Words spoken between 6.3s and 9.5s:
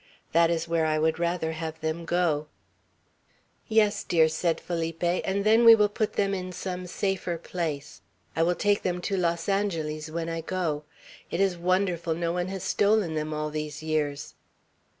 in some safer place. I will take them to Los